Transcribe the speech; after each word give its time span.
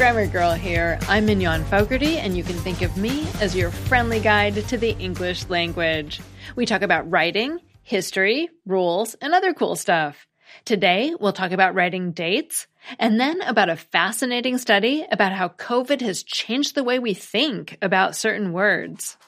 Grammar 0.00 0.28
Girl 0.28 0.54
here. 0.54 0.98
I'm 1.10 1.26
Mignon 1.26 1.62
Fogarty, 1.64 2.16
and 2.16 2.34
you 2.34 2.42
can 2.42 2.56
think 2.56 2.80
of 2.80 2.96
me 2.96 3.26
as 3.38 3.54
your 3.54 3.70
friendly 3.70 4.18
guide 4.18 4.54
to 4.54 4.78
the 4.78 4.92
English 4.92 5.46
language. 5.50 6.22
We 6.56 6.64
talk 6.64 6.80
about 6.80 7.10
writing, 7.10 7.58
history, 7.82 8.48
rules, 8.64 9.12
and 9.20 9.34
other 9.34 9.52
cool 9.52 9.76
stuff. 9.76 10.26
Today, 10.64 11.14
we'll 11.20 11.34
talk 11.34 11.52
about 11.52 11.74
writing 11.74 12.12
dates, 12.12 12.66
and 12.98 13.20
then 13.20 13.42
about 13.42 13.68
a 13.68 13.76
fascinating 13.76 14.56
study 14.56 15.06
about 15.12 15.32
how 15.32 15.48
COVID 15.48 16.00
has 16.00 16.22
changed 16.22 16.74
the 16.74 16.82
way 16.82 16.98
we 16.98 17.12
think 17.12 17.76
about 17.82 18.16
certain 18.16 18.54
words. 18.54 19.18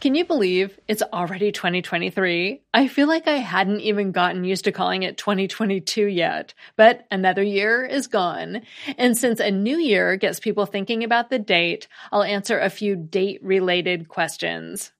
Can 0.00 0.14
you 0.14 0.24
believe 0.24 0.78
it's 0.86 1.02
already 1.02 1.50
2023? 1.50 2.62
I 2.72 2.86
feel 2.86 3.08
like 3.08 3.26
I 3.26 3.38
hadn't 3.38 3.80
even 3.80 4.12
gotten 4.12 4.44
used 4.44 4.62
to 4.66 4.72
calling 4.72 5.02
it 5.02 5.18
2022 5.18 6.06
yet, 6.06 6.54
but 6.76 7.04
another 7.10 7.42
year 7.42 7.84
is 7.84 8.06
gone. 8.06 8.62
And 8.96 9.18
since 9.18 9.40
a 9.40 9.50
new 9.50 9.76
year 9.76 10.14
gets 10.14 10.38
people 10.38 10.66
thinking 10.66 11.02
about 11.02 11.30
the 11.30 11.40
date, 11.40 11.88
I'll 12.12 12.22
answer 12.22 12.60
a 12.60 12.70
few 12.70 12.94
date 12.94 13.42
related 13.42 14.06
questions. 14.06 14.92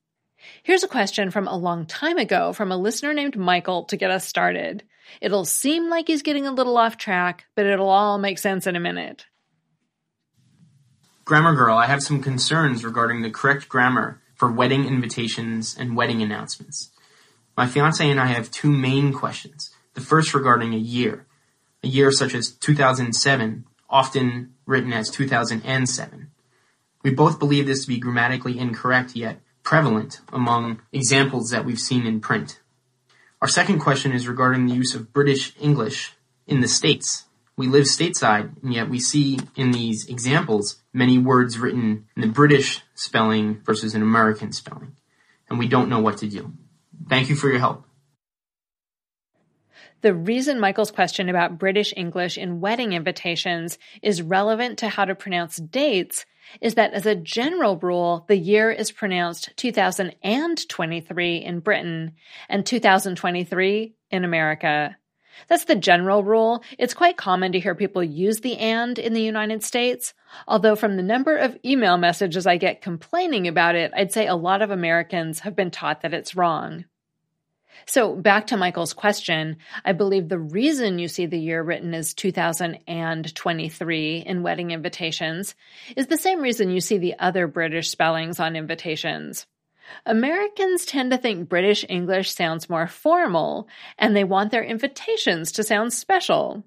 Here's 0.64 0.82
a 0.82 0.88
question 0.88 1.30
from 1.30 1.46
a 1.46 1.56
long 1.56 1.86
time 1.86 2.18
ago 2.18 2.52
from 2.52 2.72
a 2.72 2.76
listener 2.76 3.14
named 3.14 3.36
Michael 3.36 3.84
to 3.84 3.96
get 3.96 4.10
us 4.10 4.26
started. 4.26 4.82
It'll 5.20 5.44
seem 5.44 5.88
like 5.88 6.08
he's 6.08 6.22
getting 6.22 6.48
a 6.48 6.52
little 6.52 6.76
off 6.76 6.96
track, 6.96 7.44
but 7.54 7.66
it'll 7.66 7.88
all 7.88 8.18
make 8.18 8.38
sense 8.38 8.66
in 8.66 8.74
a 8.74 8.80
minute. 8.80 9.26
Grammar 11.24 11.54
Girl, 11.54 11.76
I 11.76 11.86
have 11.86 12.02
some 12.02 12.20
concerns 12.20 12.84
regarding 12.84 13.22
the 13.22 13.30
correct 13.30 13.68
grammar 13.68 14.20
for 14.38 14.50
wedding 14.50 14.86
invitations 14.86 15.76
and 15.78 15.96
wedding 15.96 16.22
announcements. 16.22 16.90
My 17.56 17.66
fiance 17.66 18.08
and 18.08 18.20
I 18.20 18.26
have 18.26 18.50
two 18.50 18.70
main 18.70 19.12
questions. 19.12 19.70
The 19.94 20.00
first 20.00 20.32
regarding 20.32 20.72
a 20.72 20.78
year. 20.78 21.26
A 21.82 21.88
year 21.88 22.12
such 22.12 22.34
as 22.34 22.52
2007, 22.52 23.64
often 23.90 24.54
written 24.64 24.92
as 24.92 25.10
2007. 25.10 26.30
We 27.02 27.10
both 27.10 27.38
believe 27.38 27.66
this 27.66 27.82
to 27.82 27.88
be 27.88 27.98
grammatically 27.98 28.58
incorrect 28.58 29.16
yet 29.16 29.40
prevalent 29.62 30.20
among 30.32 30.80
examples 30.92 31.50
that 31.50 31.64
we've 31.64 31.78
seen 31.78 32.06
in 32.06 32.20
print. 32.20 32.60
Our 33.42 33.48
second 33.48 33.80
question 33.80 34.12
is 34.12 34.26
regarding 34.26 34.66
the 34.66 34.74
use 34.74 34.94
of 34.94 35.12
British 35.12 35.52
English 35.60 36.14
in 36.46 36.60
the 36.60 36.68
States. 36.68 37.26
We 37.58 37.66
live 37.66 37.86
stateside, 37.86 38.62
and 38.62 38.72
yet 38.72 38.88
we 38.88 39.00
see 39.00 39.40
in 39.56 39.72
these 39.72 40.06
examples 40.06 40.80
many 40.92 41.18
words 41.18 41.58
written 41.58 42.06
in 42.14 42.22
the 42.22 42.28
British 42.28 42.82
spelling 42.94 43.60
versus 43.64 43.96
an 43.96 44.02
American 44.02 44.52
spelling, 44.52 44.92
and 45.50 45.58
we 45.58 45.66
don't 45.66 45.88
know 45.88 45.98
what 45.98 46.18
to 46.18 46.28
do. 46.28 46.52
Thank 47.08 47.28
you 47.28 47.34
for 47.34 47.48
your 47.48 47.58
help. 47.58 47.84
The 50.02 50.14
reason 50.14 50.60
Michael's 50.60 50.92
question 50.92 51.28
about 51.28 51.58
British 51.58 51.92
English 51.96 52.38
in 52.38 52.60
wedding 52.60 52.92
invitations 52.92 53.76
is 54.02 54.22
relevant 54.22 54.78
to 54.78 54.88
how 54.88 55.04
to 55.04 55.16
pronounce 55.16 55.56
dates 55.56 56.26
is 56.60 56.76
that 56.76 56.92
as 56.92 57.06
a 57.06 57.16
general 57.16 57.76
rule, 57.76 58.24
the 58.28 58.36
year 58.36 58.70
is 58.70 58.92
pronounced 58.92 59.50
2023 59.56 61.36
in 61.38 61.58
Britain 61.58 62.12
and 62.48 62.64
2023 62.64 63.94
in 64.12 64.24
America. 64.24 64.96
That's 65.46 65.64
the 65.64 65.76
general 65.76 66.24
rule. 66.24 66.62
It's 66.78 66.94
quite 66.94 67.16
common 67.16 67.52
to 67.52 67.60
hear 67.60 67.74
people 67.74 68.02
use 68.02 68.40
the 68.40 68.58
and 68.58 68.98
in 68.98 69.12
the 69.12 69.22
United 69.22 69.62
States, 69.62 70.14
although 70.46 70.76
from 70.76 70.96
the 70.96 71.02
number 71.02 71.36
of 71.36 71.56
email 71.64 71.96
messages 71.96 72.46
I 72.46 72.56
get 72.56 72.82
complaining 72.82 73.46
about 73.46 73.76
it, 73.76 73.92
I'd 73.94 74.12
say 74.12 74.26
a 74.26 74.34
lot 74.34 74.62
of 74.62 74.70
Americans 74.70 75.40
have 75.40 75.54
been 75.54 75.70
taught 75.70 76.02
that 76.02 76.14
it's 76.14 76.34
wrong. 76.34 76.84
So 77.86 78.14
back 78.14 78.48
to 78.48 78.56
Michael's 78.56 78.92
question, 78.92 79.58
I 79.84 79.92
believe 79.92 80.28
the 80.28 80.38
reason 80.38 80.98
you 80.98 81.06
see 81.08 81.26
the 81.26 81.38
year 81.38 81.62
written 81.62 81.94
as 81.94 82.14
2023 82.14 84.24
in 84.26 84.42
wedding 84.42 84.72
invitations 84.72 85.54
is 85.96 86.08
the 86.08 86.16
same 86.16 86.40
reason 86.40 86.70
you 86.70 86.80
see 86.80 86.98
the 86.98 87.14
other 87.18 87.46
British 87.46 87.90
spellings 87.90 88.40
on 88.40 88.56
invitations. 88.56 89.46
Americans 90.06 90.84
tend 90.84 91.10
to 91.10 91.18
think 91.18 91.48
British 91.48 91.84
English 91.88 92.32
sounds 92.32 92.70
more 92.70 92.86
formal, 92.86 93.68
and 93.98 94.14
they 94.14 94.24
want 94.24 94.50
their 94.50 94.64
invitations 94.64 95.52
to 95.52 95.62
sound 95.62 95.92
special. 95.92 96.64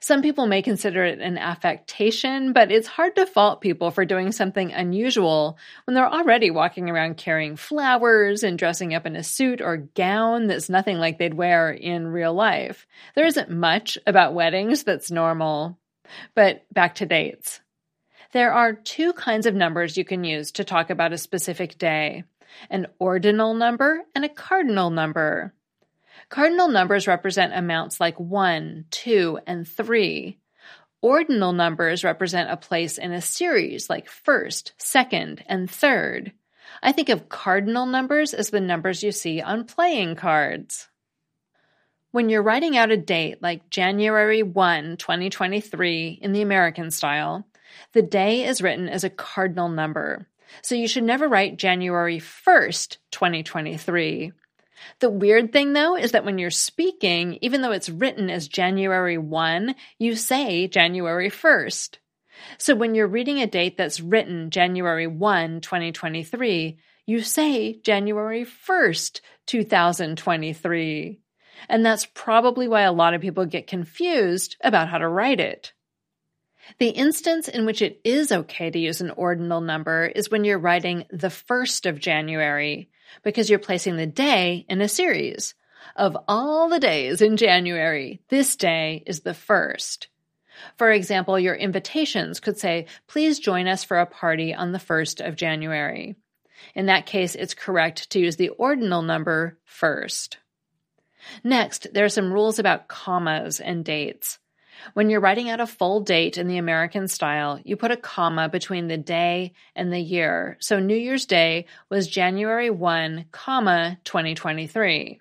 Some 0.00 0.22
people 0.22 0.46
may 0.46 0.62
consider 0.62 1.04
it 1.04 1.20
an 1.20 1.38
affectation, 1.38 2.52
but 2.52 2.70
it's 2.70 2.86
hard 2.86 3.16
to 3.16 3.26
fault 3.26 3.60
people 3.60 3.90
for 3.90 4.04
doing 4.04 4.30
something 4.32 4.72
unusual 4.72 5.58
when 5.84 5.94
they're 5.94 6.12
already 6.12 6.50
walking 6.50 6.90
around 6.90 7.16
carrying 7.16 7.56
flowers 7.56 8.42
and 8.42 8.58
dressing 8.58 8.94
up 8.94 9.06
in 9.06 9.16
a 9.16 9.22
suit 9.22 9.60
or 9.60 9.78
gown 9.78 10.48
that's 10.48 10.68
nothing 10.68 10.98
like 10.98 11.18
they'd 11.18 11.34
wear 11.34 11.70
in 11.70 12.08
real 12.08 12.34
life. 12.34 12.86
There 13.14 13.26
isn't 13.26 13.50
much 13.50 13.96
about 14.06 14.34
weddings 14.34 14.84
that's 14.84 15.10
normal. 15.10 15.78
But 16.34 16.64
back 16.72 16.96
to 16.96 17.06
dates. 17.06 17.60
There 18.32 18.52
are 18.52 18.72
two 18.72 19.12
kinds 19.12 19.46
of 19.46 19.54
numbers 19.54 19.96
you 19.96 20.04
can 20.04 20.24
use 20.24 20.52
to 20.52 20.64
talk 20.64 20.90
about 20.90 21.12
a 21.12 21.18
specific 21.18 21.78
day 21.78 22.24
an 22.70 22.86
ordinal 22.98 23.54
number, 23.54 24.02
and 24.14 24.24
a 24.24 24.28
cardinal 24.28 24.90
number. 24.90 25.54
Cardinal 26.28 26.68
numbers 26.68 27.06
represent 27.06 27.54
amounts 27.54 28.00
like 28.00 28.18
1, 28.18 28.86
2, 28.90 29.38
and 29.46 29.66
3. 29.66 30.38
Ordinal 31.02 31.52
numbers 31.52 32.02
represent 32.02 32.50
a 32.50 32.56
place 32.56 32.98
in 32.98 33.12
a 33.12 33.20
series 33.20 33.88
like 33.88 34.08
first, 34.08 34.72
second, 34.78 35.44
and 35.46 35.70
third. 35.70 36.32
I 36.82 36.92
think 36.92 37.08
of 37.08 37.28
cardinal 37.28 37.86
numbers 37.86 38.34
as 38.34 38.50
the 38.50 38.60
numbers 38.60 39.02
you 39.02 39.12
see 39.12 39.40
on 39.40 39.64
playing 39.64 40.16
cards. 40.16 40.88
When 42.10 42.28
you're 42.28 42.42
writing 42.42 42.76
out 42.76 42.90
a 42.90 42.96
date 42.96 43.42
like 43.42 43.70
January 43.70 44.42
1, 44.42 44.96
2023 44.96 46.18
in 46.22 46.32
the 46.32 46.42
American 46.42 46.90
style, 46.90 47.46
the 47.92 48.02
day 48.02 48.44
is 48.44 48.62
written 48.62 48.88
as 48.88 49.04
a 49.04 49.10
cardinal 49.10 49.68
number. 49.68 50.26
So 50.62 50.74
you 50.74 50.88
should 50.88 51.04
never 51.04 51.28
write 51.28 51.56
January 51.56 52.18
1st, 52.18 52.98
2023. 53.10 54.32
The 55.00 55.10
weird 55.10 55.52
thing 55.52 55.72
though 55.72 55.96
is 55.96 56.12
that 56.12 56.24
when 56.24 56.38
you're 56.38 56.50
speaking, 56.50 57.38
even 57.40 57.62
though 57.62 57.72
it's 57.72 57.88
written 57.88 58.30
as 58.30 58.48
January 58.48 59.18
1, 59.18 59.74
you 59.98 60.16
say 60.16 60.68
January 60.68 61.30
1st. 61.30 61.98
So 62.58 62.74
when 62.74 62.94
you're 62.94 63.06
reading 63.06 63.40
a 63.40 63.46
date 63.46 63.76
that's 63.76 64.00
written 64.00 64.50
January 64.50 65.06
1, 65.06 65.60
2023, 65.62 66.78
you 67.06 67.20
say 67.22 67.80
January 67.80 68.44
1st, 68.44 69.20
2023. 69.46 71.20
And 71.68 71.86
that's 71.86 72.06
probably 72.06 72.68
why 72.68 72.82
a 72.82 72.92
lot 72.92 73.14
of 73.14 73.22
people 73.22 73.46
get 73.46 73.66
confused 73.66 74.56
about 74.60 74.88
how 74.88 74.98
to 74.98 75.08
write 75.08 75.40
it. 75.40 75.72
The 76.78 76.88
instance 76.88 77.48
in 77.48 77.64
which 77.66 77.82
it 77.82 78.00
is 78.04 78.32
okay 78.32 78.70
to 78.70 78.78
use 78.78 79.00
an 79.00 79.10
ordinal 79.10 79.60
number 79.60 80.06
is 80.06 80.30
when 80.30 80.44
you're 80.44 80.58
writing 80.58 81.04
the 81.10 81.28
1st 81.28 81.88
of 81.88 82.00
January, 82.00 82.90
because 83.22 83.48
you're 83.48 83.58
placing 83.58 83.96
the 83.96 84.06
day 84.06 84.66
in 84.68 84.80
a 84.80 84.88
series. 84.88 85.54
Of 85.94 86.16
all 86.26 86.68
the 86.68 86.80
days 86.80 87.22
in 87.22 87.36
January, 87.36 88.20
this 88.28 88.56
day 88.56 89.02
is 89.06 89.20
the 89.20 89.30
1st. 89.30 90.06
For 90.76 90.90
example, 90.90 91.38
your 91.38 91.54
invitations 91.54 92.40
could 92.40 92.58
say, 92.58 92.86
please 93.06 93.38
join 93.38 93.68
us 93.68 93.84
for 93.84 93.98
a 93.98 94.06
party 94.06 94.54
on 94.54 94.72
the 94.72 94.78
1st 94.78 95.26
of 95.26 95.36
January. 95.36 96.16
In 96.74 96.86
that 96.86 97.06
case, 97.06 97.34
it's 97.34 97.54
correct 97.54 98.10
to 98.10 98.18
use 98.18 98.36
the 98.36 98.48
ordinal 98.50 99.02
number 99.02 99.58
first. 99.64 100.38
Next, 101.44 101.86
there 101.92 102.04
are 102.04 102.10
some 102.10 102.32
rules 102.32 102.58
about 102.58 102.88
commas 102.88 103.60
and 103.60 103.84
dates. 103.84 104.38
When 104.94 105.10
you're 105.10 105.20
writing 105.20 105.50
out 105.50 105.60
a 105.60 105.66
full 105.66 106.00
date 106.00 106.38
in 106.38 106.48
the 106.48 106.58
American 106.58 107.08
style, 107.08 107.60
you 107.64 107.76
put 107.76 107.90
a 107.90 107.96
comma 107.96 108.48
between 108.48 108.88
the 108.88 108.96
day 108.96 109.52
and 109.74 109.92
the 109.92 110.00
year. 110.00 110.56
So 110.60 110.78
New 110.78 110.96
Year's 110.96 111.26
Day 111.26 111.66
was 111.90 112.08
January 112.08 112.70
1, 112.70 113.26
comma 113.32 113.98
2023. 114.04 115.20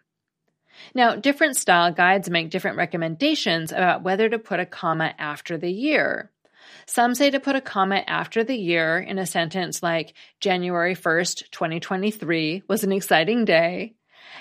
Now, 0.93 1.15
different 1.15 1.55
style 1.55 1.91
guides 1.91 2.29
make 2.29 2.49
different 2.49 2.77
recommendations 2.77 3.71
about 3.71 4.03
whether 4.03 4.29
to 4.29 4.39
put 4.39 4.59
a 4.59 4.65
comma 4.65 5.13
after 5.17 5.57
the 5.57 5.71
year. 5.71 6.31
Some 6.85 7.15
say 7.15 7.31
to 7.31 7.39
put 7.39 7.55
a 7.55 7.61
comma 7.61 8.03
after 8.05 8.43
the 8.43 8.55
year 8.55 8.99
in 8.99 9.17
a 9.17 9.25
sentence 9.25 9.81
like 9.81 10.13
January 10.39 10.95
1st, 10.95 11.49
2023 11.51 12.63
was 12.67 12.83
an 12.83 12.91
exciting 12.91 13.45
day. 13.45 13.95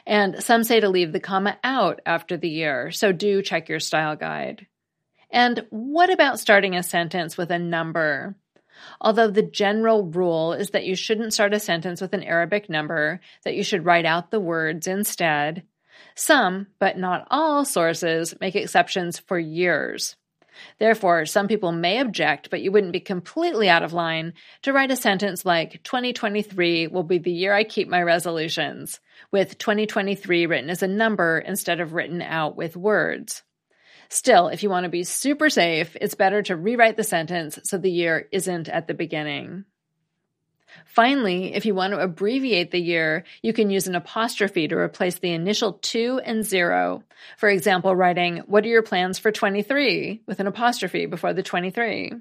And 0.06 0.42
some 0.42 0.64
say 0.64 0.80
to 0.80 0.88
leave 0.88 1.12
the 1.12 1.20
comma 1.20 1.58
out 1.62 2.00
after 2.04 2.36
the 2.36 2.48
year, 2.48 2.90
so 2.90 3.12
do 3.12 3.42
check 3.42 3.68
your 3.68 3.80
style 3.80 4.16
guide. 4.16 4.66
And 5.34 5.66
what 5.70 6.10
about 6.10 6.38
starting 6.38 6.76
a 6.76 6.84
sentence 6.84 7.36
with 7.36 7.50
a 7.50 7.58
number? 7.58 8.36
Although 9.00 9.32
the 9.32 9.42
general 9.42 10.04
rule 10.04 10.52
is 10.52 10.70
that 10.70 10.86
you 10.86 10.94
shouldn't 10.94 11.34
start 11.34 11.52
a 11.52 11.58
sentence 11.58 12.00
with 12.00 12.12
an 12.12 12.22
Arabic 12.22 12.70
number, 12.70 13.20
that 13.42 13.56
you 13.56 13.64
should 13.64 13.84
write 13.84 14.06
out 14.06 14.30
the 14.30 14.38
words 14.38 14.86
instead, 14.86 15.64
some, 16.14 16.68
but 16.78 16.96
not 16.96 17.26
all, 17.32 17.64
sources 17.64 18.36
make 18.40 18.54
exceptions 18.54 19.18
for 19.18 19.36
years. 19.36 20.14
Therefore, 20.78 21.26
some 21.26 21.48
people 21.48 21.72
may 21.72 21.98
object, 21.98 22.48
but 22.48 22.62
you 22.62 22.70
wouldn't 22.70 22.92
be 22.92 23.00
completely 23.00 23.68
out 23.68 23.82
of 23.82 23.92
line 23.92 24.34
to 24.62 24.72
write 24.72 24.92
a 24.92 24.96
sentence 24.96 25.44
like 25.44 25.82
2023 25.82 26.86
will 26.86 27.02
be 27.02 27.18
the 27.18 27.32
year 27.32 27.52
I 27.52 27.64
keep 27.64 27.88
my 27.88 28.02
resolutions, 28.04 29.00
with 29.32 29.58
2023 29.58 30.46
written 30.46 30.70
as 30.70 30.84
a 30.84 30.86
number 30.86 31.40
instead 31.40 31.80
of 31.80 31.92
written 31.92 32.22
out 32.22 32.54
with 32.54 32.76
words. 32.76 33.42
Still, 34.08 34.48
if 34.48 34.62
you 34.62 34.70
want 34.70 34.84
to 34.84 34.90
be 34.90 35.04
super 35.04 35.50
safe, 35.50 35.96
it's 36.00 36.14
better 36.14 36.42
to 36.42 36.56
rewrite 36.56 36.96
the 36.96 37.04
sentence 37.04 37.58
so 37.64 37.78
the 37.78 37.90
year 37.90 38.28
isn't 38.32 38.68
at 38.68 38.86
the 38.86 38.94
beginning. 38.94 39.64
Finally, 40.86 41.54
if 41.54 41.66
you 41.66 41.74
want 41.74 41.92
to 41.92 42.00
abbreviate 42.00 42.70
the 42.70 42.80
year, 42.80 43.24
you 43.42 43.52
can 43.52 43.70
use 43.70 43.86
an 43.86 43.94
apostrophe 43.94 44.68
to 44.68 44.76
replace 44.76 45.18
the 45.18 45.30
initial 45.30 45.74
2 45.74 46.20
and 46.24 46.44
0. 46.44 47.02
For 47.36 47.48
example, 47.48 47.94
writing, 47.94 48.38
What 48.46 48.64
are 48.64 48.68
your 48.68 48.82
plans 48.82 49.18
for 49.18 49.30
23? 49.30 50.22
with 50.26 50.40
an 50.40 50.46
apostrophe 50.46 51.06
before 51.06 51.32
the 51.32 51.42
23. 51.42 52.12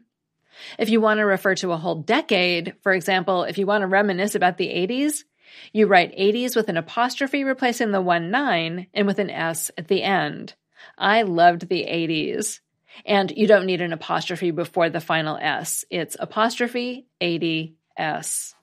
If 0.78 0.90
you 0.90 1.02
want 1.02 1.18
to 1.18 1.26
refer 1.26 1.56
to 1.56 1.72
a 1.72 1.78
whole 1.78 1.96
decade, 1.96 2.76
for 2.82 2.94
example, 2.94 3.44
if 3.44 3.58
you 3.58 3.66
want 3.66 3.82
to 3.82 3.88
reminisce 3.88 4.36
about 4.36 4.58
the 4.58 4.70
80s, 4.70 5.24
you 5.72 5.88
write 5.88 6.18
80s 6.18 6.56
with 6.56 6.70
an 6.70 6.78
apostrophe 6.78 7.44
replacing 7.44 7.92
the 7.92 8.02
1 8.02 8.32
9 8.32 8.88
and 8.94 9.08
with 9.08 9.20
an 9.20 9.30
S 9.30 9.72
at 9.78 9.88
the 9.88 10.04
end. 10.04 10.54
I 10.98 11.24
loved 11.24 11.68
the 11.68 11.84
80s. 11.84 12.60
And 13.06 13.32
you 13.32 13.48
don't 13.48 13.66
need 13.66 13.82
an 13.82 13.94
apostrophe 13.94 14.52
before 14.52 14.90
the 14.90 15.02
final 15.02 15.38
S. 15.38 15.84
It's 15.90 16.16
apostrophe 16.20 17.08
80 17.20 17.76
S. 17.98 18.54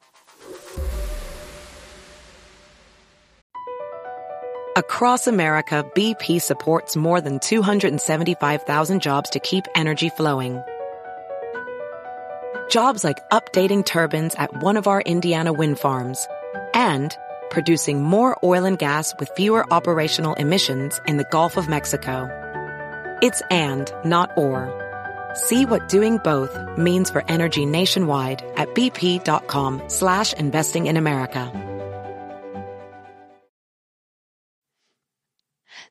Across 4.76 5.26
America, 5.26 5.84
BP 5.94 6.40
supports 6.40 6.96
more 6.96 7.20
than 7.20 7.40
275,000 7.40 9.02
jobs 9.02 9.30
to 9.30 9.40
keep 9.40 9.66
energy 9.74 10.10
flowing. 10.10 10.62
Jobs 12.70 13.02
like 13.02 13.18
updating 13.30 13.84
turbines 13.84 14.34
at 14.36 14.62
one 14.62 14.76
of 14.76 14.86
our 14.86 15.00
Indiana 15.00 15.52
wind 15.52 15.78
farms 15.80 16.26
and 16.72 17.16
producing 17.50 18.02
more 18.02 18.38
oil 18.42 18.64
and 18.64 18.78
gas 18.78 19.14
with 19.18 19.30
fewer 19.36 19.70
operational 19.72 20.34
emissions 20.34 21.00
in 21.06 21.16
the 21.16 21.26
Gulf 21.30 21.56
of 21.56 21.68
Mexico. 21.68 22.28
It's 23.22 23.42
and, 23.50 23.92
not 24.04 24.30
or. 24.36 24.72
See 25.34 25.66
what 25.66 25.88
doing 25.88 26.18
both 26.18 26.56
means 26.78 27.10
for 27.10 27.24
energy 27.28 27.66
nationwide 27.66 28.42
at 28.56 28.74
bp.com 28.74 29.82
slash 29.88 30.32
investing 30.32 30.86
in 30.86 30.96
America. 30.96 31.52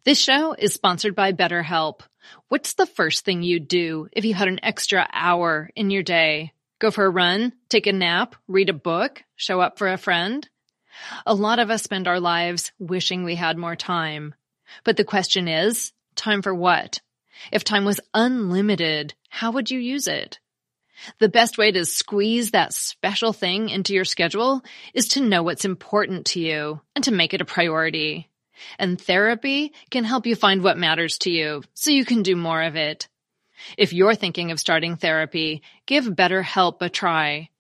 This 0.06 0.20
show 0.20 0.54
is 0.54 0.74
sponsored 0.74 1.14
by 1.14 1.34
BetterHelp. 1.34 2.02
What's 2.48 2.74
the 2.74 2.86
first 2.86 3.26
thing 3.26 3.44
you'd 3.44 3.68
do 3.68 4.08
if 4.12 4.26
you 4.26 4.34
had 4.34 4.48
an 4.48 4.60
extra 4.64 5.08
hour 5.12 5.70
in 5.76 5.92
your 5.92 6.04
day? 6.04 6.54
Go 6.80 6.90
for 6.90 7.06
a 7.06 7.10
run, 7.10 7.52
take 7.68 7.86
a 7.86 7.94
nap, 7.94 8.36
read 8.48 8.70
a 8.70 8.74
book, 8.74 9.24
show 9.36 9.60
up 9.60 9.78
for 9.78 9.90
a 9.90 9.98
friend? 9.98 10.48
A 11.26 11.34
lot 11.34 11.60
of 11.60 11.70
us 11.70 11.84
spend 11.84 12.08
our 12.08 12.20
lives 12.20 12.72
wishing 12.80 13.24
we 13.24 13.36
had 13.36 13.58
more 13.58 13.76
time. 13.76 14.36
But 14.84 14.98
the 14.98 15.04
question 15.04 15.48
is, 15.48 15.92
time 16.16 16.42
for 16.42 16.54
what? 16.54 17.00
If 17.52 17.64
time 17.64 17.86
was 17.86 18.00
unlimited, 18.14 19.14
how 19.30 19.52
would 19.52 19.72
you 19.72 19.80
use 19.80 20.08
it? 20.08 20.40
The 21.20 21.30
best 21.30 21.58
way 21.58 21.72
to 21.72 21.86
squeeze 21.86 22.52
that 22.52 22.74
special 22.74 23.32
thing 23.32 23.70
into 23.70 23.94
your 23.94 24.06
schedule 24.06 24.62
is 24.94 25.08
to 25.10 25.22
know 25.22 25.44
what's 25.44 25.66
important 25.66 26.26
to 26.28 26.40
you 26.40 26.82
and 26.96 27.04
to 27.06 27.14
make 27.14 27.34
it 27.34 27.42
a 27.42 27.46
priority. 27.46 28.30
And 28.78 29.00
therapy 29.00 29.74
can 29.90 30.04
help 30.04 30.26
you 30.26 30.36
find 30.36 30.62
what 30.62 30.78
matters 30.78 31.18
to 31.20 31.32
you 31.32 31.64
so 31.74 31.92
you 31.92 32.04
can 32.04 32.24
do 32.24 32.36
more 32.36 32.62
of 32.62 32.76
it. 32.76 33.08
If 33.78 33.94
you're 33.94 34.16
thinking 34.16 34.52
of 34.52 34.60
starting 34.60 34.98
therapy, 34.98 35.62
give 35.86 36.06
BetterHelp 36.06 36.82
a 36.82 36.90
try. 36.90 37.50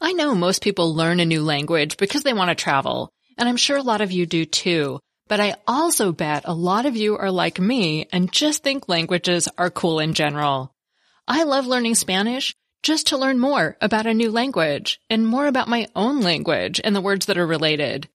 I 0.00 0.12
know 0.12 0.34
most 0.34 0.62
people 0.62 0.94
learn 0.94 1.20
a 1.20 1.24
new 1.24 1.42
language 1.42 1.96
because 1.96 2.22
they 2.22 2.32
want 2.32 2.48
to 2.48 2.54
travel 2.54 3.12
and 3.40 3.48
I'm 3.48 3.56
sure 3.56 3.78
a 3.78 3.82
lot 3.82 4.02
of 4.02 4.12
you 4.12 4.26
do 4.26 4.44
too. 4.44 5.00
But 5.26 5.40
I 5.40 5.54
also 5.66 6.12
bet 6.12 6.42
a 6.44 6.52
lot 6.52 6.84
of 6.84 6.96
you 6.96 7.16
are 7.16 7.30
like 7.30 7.58
me 7.58 8.06
and 8.12 8.30
just 8.30 8.62
think 8.62 8.88
languages 8.88 9.48
are 9.56 9.70
cool 9.70 9.98
in 9.98 10.12
general. 10.12 10.74
I 11.26 11.44
love 11.44 11.66
learning 11.66 11.94
Spanish 11.94 12.54
just 12.82 13.08
to 13.08 13.16
learn 13.16 13.38
more 13.38 13.76
about 13.80 14.06
a 14.06 14.14
new 14.14 14.30
language 14.30 15.00
and 15.08 15.26
more 15.26 15.46
about 15.46 15.68
my 15.68 15.88
own 15.96 16.20
language 16.20 16.80
and 16.82 16.94
the 16.94 17.00
words 17.00 17.26
that 17.26 17.38
are 17.38 17.46
related. 17.46 18.08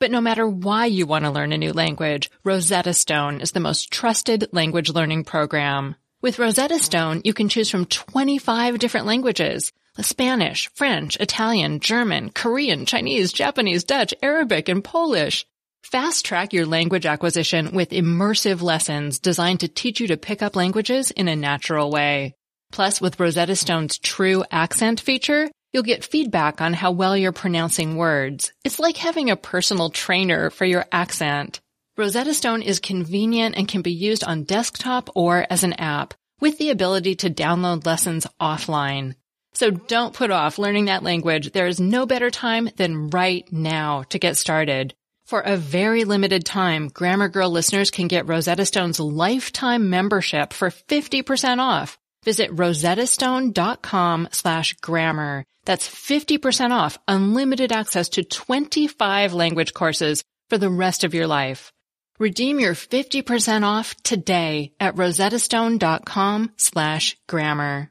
But 0.00 0.10
no 0.10 0.20
matter 0.20 0.46
why 0.46 0.86
you 0.86 1.06
want 1.06 1.24
to 1.24 1.30
learn 1.30 1.52
a 1.52 1.58
new 1.58 1.72
language, 1.72 2.30
Rosetta 2.44 2.92
Stone 2.92 3.40
is 3.40 3.52
the 3.52 3.60
most 3.60 3.90
trusted 3.90 4.48
language 4.52 4.90
learning 4.90 5.24
program. 5.24 5.96
With 6.20 6.38
Rosetta 6.38 6.78
Stone, 6.78 7.22
you 7.24 7.32
can 7.32 7.48
choose 7.48 7.70
from 7.70 7.86
25 7.86 8.78
different 8.78 9.06
languages 9.06 9.72
Spanish, 10.04 10.70
French, 10.74 11.16
Italian, 11.18 11.80
German, 11.80 12.30
Korean, 12.30 12.86
Chinese, 12.86 13.32
Japanese, 13.32 13.84
Dutch, 13.84 14.14
Arabic, 14.22 14.68
and 14.68 14.82
Polish. 14.82 15.46
Fast 15.82 16.24
track 16.24 16.52
your 16.52 16.66
language 16.66 17.06
acquisition 17.06 17.72
with 17.72 17.90
immersive 17.90 18.60
lessons 18.60 19.18
designed 19.18 19.60
to 19.60 19.68
teach 19.68 20.00
you 20.00 20.08
to 20.08 20.16
pick 20.16 20.42
up 20.42 20.56
languages 20.56 21.10
in 21.10 21.28
a 21.28 21.36
natural 21.36 21.90
way. 21.90 22.34
Plus, 22.72 23.00
with 23.00 23.18
Rosetta 23.18 23.56
Stone's 23.56 23.98
true 23.98 24.44
accent 24.50 25.00
feature, 25.00 25.48
you'll 25.72 25.82
get 25.82 26.04
feedback 26.04 26.60
on 26.60 26.74
how 26.74 26.90
well 26.90 27.16
you're 27.16 27.32
pronouncing 27.32 27.96
words. 27.96 28.52
It's 28.64 28.78
like 28.78 28.96
having 28.96 29.30
a 29.30 29.36
personal 29.36 29.90
trainer 29.90 30.50
for 30.50 30.64
your 30.64 30.84
accent. 30.92 31.60
Rosetta 31.96 32.34
Stone 32.34 32.62
is 32.62 32.78
convenient 32.78 33.56
and 33.56 33.66
can 33.66 33.82
be 33.82 33.92
used 33.92 34.22
on 34.22 34.44
desktop 34.44 35.10
or 35.14 35.46
as 35.50 35.64
an 35.64 35.72
app 35.74 36.14
with 36.40 36.58
the 36.58 36.70
ability 36.70 37.16
to 37.16 37.30
download 37.30 37.86
lessons 37.86 38.26
offline. 38.40 39.14
So 39.54 39.70
don't 39.70 40.14
put 40.14 40.30
off 40.30 40.58
learning 40.58 40.86
that 40.86 41.02
language. 41.02 41.52
There 41.52 41.66
is 41.66 41.80
no 41.80 42.06
better 42.06 42.30
time 42.30 42.70
than 42.76 43.10
right 43.10 43.50
now 43.52 44.02
to 44.10 44.18
get 44.18 44.36
started. 44.36 44.94
For 45.26 45.40
a 45.40 45.56
very 45.56 46.04
limited 46.04 46.46
time, 46.46 46.88
Grammar 46.88 47.28
Girl 47.28 47.50
listeners 47.50 47.90
can 47.90 48.08
get 48.08 48.28
Rosetta 48.28 48.64
Stone's 48.64 48.98
lifetime 48.98 49.90
membership 49.90 50.52
for 50.52 50.70
50% 50.70 51.58
off. 51.58 51.98
Visit 52.24 52.50
rosettastone.com 52.50 54.28
slash 54.32 54.74
grammar. 54.80 55.44
That's 55.66 55.86
50% 55.86 56.70
off 56.70 56.98
unlimited 57.06 57.72
access 57.72 58.08
to 58.10 58.24
25 58.24 59.34
language 59.34 59.74
courses 59.74 60.22
for 60.48 60.56
the 60.56 60.70
rest 60.70 61.04
of 61.04 61.12
your 61.12 61.26
life. 61.26 61.72
Redeem 62.18 62.58
your 62.58 62.74
50% 62.74 63.64
off 63.64 63.94
today 64.02 64.72
at 64.80 64.94
rosettastone.com 64.96 66.52
slash 66.56 67.16
grammar. 67.28 67.90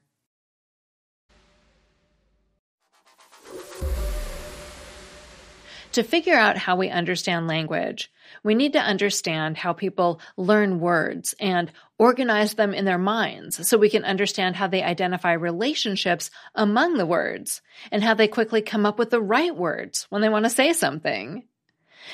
To 5.97 6.03
figure 6.03 6.35
out 6.35 6.59
how 6.59 6.75
we 6.75 6.91
understand 6.91 7.47
language, 7.47 8.11
we 8.43 8.53
need 8.53 8.73
to 8.73 8.79
understand 8.79 9.57
how 9.57 9.73
people 9.73 10.21
learn 10.37 10.79
words 10.79 11.33
and 11.39 11.71
organize 11.97 12.53
them 12.53 12.75
in 12.75 12.85
their 12.85 12.99
minds 12.99 13.67
so 13.67 13.79
we 13.79 13.89
can 13.89 14.05
understand 14.05 14.55
how 14.55 14.67
they 14.67 14.83
identify 14.83 15.33
relationships 15.33 16.29
among 16.53 16.97
the 16.97 17.07
words 17.07 17.63
and 17.91 18.03
how 18.03 18.13
they 18.13 18.27
quickly 18.27 18.61
come 18.61 18.85
up 18.85 18.99
with 18.99 19.09
the 19.09 19.19
right 19.19 19.55
words 19.55 20.05
when 20.11 20.21
they 20.21 20.29
want 20.29 20.45
to 20.45 20.51
say 20.51 20.71
something. 20.71 21.45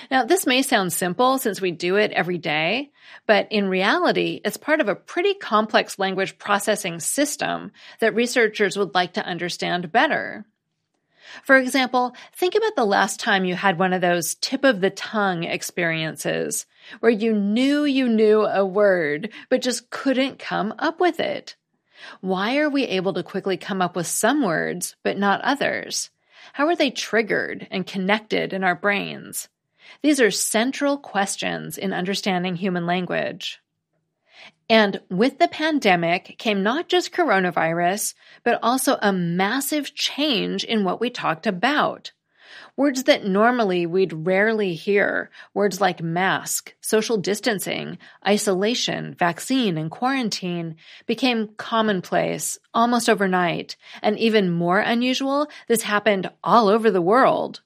Now, 0.09 0.23
this 0.23 0.47
may 0.47 0.61
sound 0.61 0.93
simple 0.93 1.37
since 1.37 1.59
we 1.59 1.71
do 1.71 1.97
it 1.97 2.13
every 2.13 2.37
day, 2.37 2.89
but 3.27 3.51
in 3.51 3.67
reality, 3.67 4.39
it's 4.45 4.55
part 4.55 4.79
of 4.79 4.87
a 4.87 4.95
pretty 4.95 5.33
complex 5.33 5.99
language 5.99 6.37
processing 6.37 7.01
system 7.01 7.73
that 7.99 8.15
researchers 8.15 8.77
would 8.77 8.95
like 8.95 9.15
to 9.15 9.25
understand 9.25 9.91
better. 9.91 10.45
For 11.43 11.57
example, 11.57 12.15
think 12.33 12.55
about 12.55 12.75
the 12.75 12.85
last 12.85 13.19
time 13.19 13.45
you 13.45 13.55
had 13.55 13.79
one 13.79 13.93
of 13.93 14.01
those 14.01 14.35
tip 14.35 14.63
of 14.63 14.81
the 14.81 14.89
tongue 14.89 15.43
experiences 15.43 16.65
where 16.99 17.11
you 17.11 17.33
knew 17.33 17.85
you 17.85 18.07
knew 18.09 18.45
a 18.45 18.65
word, 18.65 19.31
but 19.49 19.61
just 19.61 19.89
couldn't 19.89 20.39
come 20.39 20.73
up 20.79 20.99
with 20.99 21.19
it. 21.19 21.55
Why 22.21 22.57
are 22.57 22.69
we 22.69 22.83
able 22.83 23.13
to 23.13 23.23
quickly 23.23 23.57
come 23.57 23.81
up 23.81 23.95
with 23.95 24.07
some 24.07 24.43
words, 24.43 24.95
but 25.03 25.17
not 25.17 25.41
others? 25.41 26.09
How 26.51 26.67
are 26.67 26.75
they 26.75 26.91
triggered 26.91 27.67
and 27.71 27.87
connected 27.87 28.53
in 28.53 28.63
our 28.63 28.75
brains? 28.75 29.47
These 30.01 30.19
are 30.19 30.31
central 30.31 30.97
questions 30.97 31.77
in 31.77 31.93
understanding 31.93 32.55
human 32.55 32.85
language. 32.85 33.61
And 34.69 35.01
with 35.09 35.39
the 35.39 35.47
pandemic 35.47 36.35
came 36.37 36.63
not 36.63 36.87
just 36.87 37.11
coronavirus, 37.11 38.15
but 38.43 38.59
also 38.63 38.97
a 39.01 39.13
massive 39.13 39.93
change 39.93 40.63
in 40.63 40.83
what 40.83 41.01
we 41.01 41.09
talked 41.09 41.45
about. 41.45 42.11
Words 42.75 43.03
that 43.03 43.25
normally 43.25 43.85
we'd 43.85 44.13
rarely 44.13 44.73
hear, 44.73 45.29
words 45.53 45.79
like 45.79 46.01
mask, 46.01 46.73
social 46.81 47.17
distancing, 47.17 47.99
isolation, 48.27 49.13
vaccine, 49.13 49.77
and 49.77 49.91
quarantine 49.91 50.75
became 51.05 51.49
commonplace 51.57 52.57
almost 52.73 53.09
overnight. 53.09 53.75
And 54.01 54.17
even 54.17 54.49
more 54.49 54.79
unusual, 54.79 55.49
this 55.67 55.83
happened 55.83 56.31
all 56.43 56.67
over 56.67 56.89
the 56.89 57.01
world. 57.01 57.61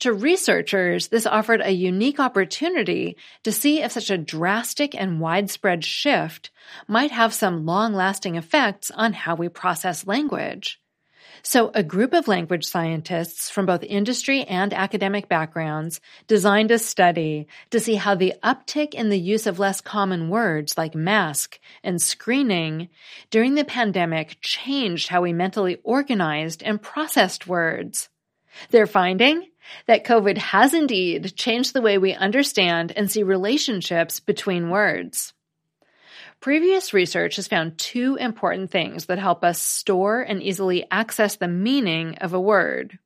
To 0.00 0.14
researchers, 0.14 1.08
this 1.08 1.26
offered 1.26 1.60
a 1.60 1.70
unique 1.70 2.18
opportunity 2.18 3.18
to 3.44 3.52
see 3.52 3.82
if 3.82 3.92
such 3.92 4.08
a 4.08 4.16
drastic 4.16 4.94
and 4.94 5.20
widespread 5.20 5.84
shift 5.84 6.50
might 6.88 7.10
have 7.10 7.34
some 7.34 7.66
long 7.66 7.92
lasting 7.92 8.36
effects 8.36 8.90
on 8.90 9.12
how 9.12 9.34
we 9.34 9.50
process 9.50 10.06
language. 10.06 10.80
So, 11.42 11.70
a 11.74 11.82
group 11.82 12.14
of 12.14 12.28
language 12.28 12.64
scientists 12.64 13.50
from 13.50 13.66
both 13.66 13.82
industry 13.82 14.42
and 14.44 14.72
academic 14.72 15.28
backgrounds 15.28 16.00
designed 16.26 16.70
a 16.70 16.78
study 16.78 17.46
to 17.70 17.78
see 17.78 17.94
how 17.94 18.14
the 18.14 18.34
uptick 18.42 18.94
in 18.94 19.10
the 19.10 19.20
use 19.20 19.46
of 19.46 19.58
less 19.58 19.82
common 19.82 20.30
words 20.30 20.78
like 20.78 20.94
mask 20.94 21.58
and 21.82 22.00
screening 22.00 22.88
during 23.30 23.54
the 23.54 23.64
pandemic 23.64 24.38
changed 24.40 25.08
how 25.08 25.22
we 25.22 25.34
mentally 25.34 25.78
organized 25.82 26.62
and 26.62 26.80
processed 26.80 27.46
words. 27.46 28.08
Their 28.70 28.86
finding? 28.86 29.46
That 29.86 30.04
COVID 30.04 30.38
has 30.38 30.74
indeed 30.74 31.34
changed 31.36 31.72
the 31.72 31.82
way 31.82 31.98
we 31.98 32.14
understand 32.14 32.92
and 32.94 33.10
see 33.10 33.22
relationships 33.22 34.20
between 34.20 34.70
words. 34.70 35.32
Previous 36.40 36.94
research 36.94 37.36
has 37.36 37.48
found 37.48 37.76
two 37.76 38.16
important 38.16 38.70
things 38.70 39.06
that 39.06 39.18
help 39.18 39.44
us 39.44 39.60
store 39.60 40.22
and 40.22 40.42
easily 40.42 40.86
access 40.90 41.36
the 41.36 41.48
meaning 41.48 42.16
of 42.18 42.32
a 42.32 42.40
word. 42.40 42.98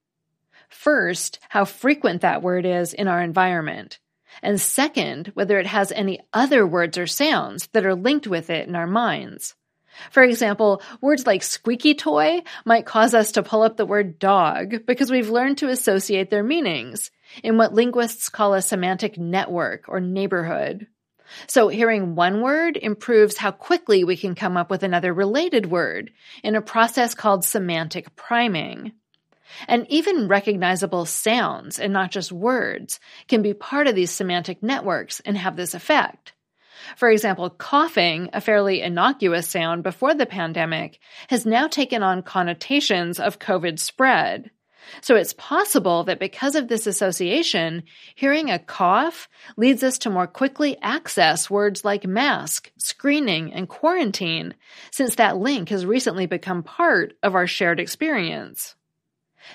First, 0.68 1.40
how 1.48 1.64
frequent 1.64 2.20
that 2.20 2.42
word 2.42 2.64
is 2.64 2.94
in 2.94 3.08
our 3.08 3.20
environment. 3.20 3.98
And 4.42 4.60
second, 4.60 5.32
whether 5.34 5.58
it 5.58 5.66
has 5.66 5.92
any 5.92 6.20
other 6.32 6.66
words 6.66 6.98
or 6.98 7.06
sounds 7.06 7.66
that 7.68 7.84
are 7.84 7.94
linked 7.94 8.26
with 8.26 8.50
it 8.50 8.68
in 8.68 8.76
our 8.76 8.86
minds. 8.86 9.54
For 10.10 10.22
example, 10.22 10.82
words 11.00 11.26
like 11.26 11.42
squeaky 11.42 11.94
toy 11.94 12.42
might 12.64 12.86
cause 12.86 13.14
us 13.14 13.32
to 13.32 13.42
pull 13.42 13.62
up 13.62 13.76
the 13.76 13.86
word 13.86 14.18
dog 14.18 14.86
because 14.86 15.10
we've 15.10 15.30
learned 15.30 15.58
to 15.58 15.68
associate 15.68 16.30
their 16.30 16.42
meanings 16.42 17.10
in 17.42 17.56
what 17.56 17.74
linguists 17.74 18.28
call 18.28 18.54
a 18.54 18.62
semantic 18.62 19.18
network 19.18 19.88
or 19.88 20.00
neighborhood. 20.00 20.86
So 21.46 21.68
hearing 21.68 22.14
one 22.14 22.42
word 22.42 22.76
improves 22.76 23.36
how 23.36 23.50
quickly 23.50 24.04
we 24.04 24.16
can 24.16 24.34
come 24.34 24.56
up 24.56 24.70
with 24.70 24.82
another 24.82 25.12
related 25.12 25.66
word 25.66 26.12
in 26.42 26.54
a 26.54 26.62
process 26.62 27.14
called 27.14 27.44
semantic 27.44 28.14
priming. 28.14 28.92
And 29.68 29.86
even 29.88 30.28
recognizable 30.28 31.06
sounds 31.06 31.78
and 31.78 31.92
not 31.92 32.10
just 32.10 32.32
words 32.32 32.98
can 33.28 33.42
be 33.42 33.54
part 33.54 33.86
of 33.86 33.94
these 33.94 34.10
semantic 34.10 34.62
networks 34.62 35.20
and 35.20 35.36
have 35.38 35.56
this 35.56 35.74
effect. 35.74 36.32
For 36.96 37.10
example, 37.10 37.50
coughing, 37.50 38.30
a 38.32 38.40
fairly 38.40 38.82
innocuous 38.82 39.48
sound 39.48 39.82
before 39.82 40.14
the 40.14 40.26
pandemic, 40.26 40.98
has 41.28 41.46
now 41.46 41.68
taken 41.68 42.02
on 42.02 42.22
connotations 42.22 43.18
of 43.18 43.38
COVID 43.38 43.78
spread. 43.78 44.50
So 45.00 45.16
it's 45.16 45.32
possible 45.32 46.04
that 46.04 46.20
because 46.20 46.54
of 46.54 46.68
this 46.68 46.86
association, 46.86 47.84
hearing 48.14 48.50
a 48.50 48.58
cough 48.58 49.28
leads 49.56 49.82
us 49.82 49.98
to 49.98 50.10
more 50.10 50.26
quickly 50.26 50.76
access 50.82 51.50
words 51.50 51.84
like 51.84 52.06
mask, 52.06 52.70
screening, 52.76 53.52
and 53.52 53.68
quarantine, 53.68 54.54
since 54.90 55.14
that 55.14 55.38
link 55.38 55.70
has 55.70 55.86
recently 55.86 56.26
become 56.26 56.62
part 56.62 57.14
of 57.22 57.34
our 57.34 57.46
shared 57.46 57.80
experience. 57.80 58.74